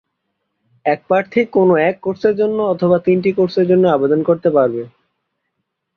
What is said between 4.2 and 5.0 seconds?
করতে পারে।